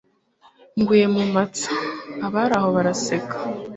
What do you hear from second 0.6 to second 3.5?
Nguye mu matsa!" Abari aho baraseka,